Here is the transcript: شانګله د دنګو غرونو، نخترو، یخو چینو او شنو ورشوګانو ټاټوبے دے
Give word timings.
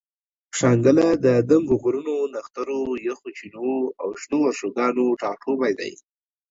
شانګله 0.57 1.07
د 1.25 1.27
دنګو 1.49 1.75
غرونو، 1.81 2.15
نخترو، 2.35 2.81
یخو 3.07 3.27
چینو 3.37 3.71
او 4.01 4.09
شنو 4.21 4.37
ورشوګانو 4.43 5.05
ټاټوبے 5.21 5.71
دے 5.79 5.91